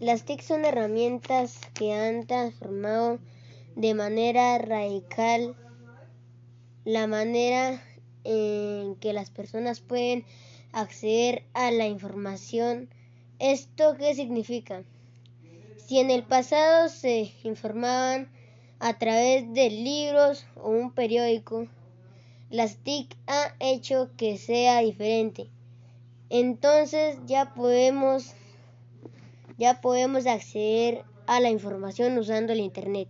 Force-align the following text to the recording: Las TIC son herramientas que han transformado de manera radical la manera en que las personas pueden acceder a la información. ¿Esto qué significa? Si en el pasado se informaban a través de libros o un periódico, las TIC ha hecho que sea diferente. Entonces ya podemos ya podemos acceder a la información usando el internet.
Las 0.00 0.24
TIC 0.24 0.42
son 0.42 0.64
herramientas 0.64 1.60
que 1.72 1.92
han 1.92 2.26
transformado 2.26 3.20
de 3.76 3.94
manera 3.94 4.58
radical 4.58 5.56
la 6.84 7.06
manera 7.06 7.80
en 8.24 8.96
que 8.96 9.12
las 9.12 9.30
personas 9.30 9.80
pueden 9.80 10.24
acceder 10.72 11.44
a 11.54 11.70
la 11.70 11.86
información. 11.86 12.90
¿Esto 13.38 13.96
qué 13.96 14.14
significa? 14.16 14.82
Si 15.76 16.00
en 16.00 16.10
el 16.10 16.24
pasado 16.24 16.88
se 16.88 17.32
informaban 17.44 18.28
a 18.80 18.98
través 18.98 19.52
de 19.54 19.70
libros 19.70 20.44
o 20.56 20.70
un 20.70 20.92
periódico, 20.92 21.68
las 22.50 22.78
TIC 22.78 23.16
ha 23.28 23.54
hecho 23.60 24.10
que 24.16 24.38
sea 24.38 24.80
diferente. 24.80 25.50
Entonces 26.30 27.16
ya 27.26 27.54
podemos 27.54 28.34
ya 29.58 29.80
podemos 29.80 30.26
acceder 30.26 31.04
a 31.26 31.40
la 31.40 31.50
información 31.50 32.18
usando 32.18 32.52
el 32.52 32.60
internet. 32.60 33.08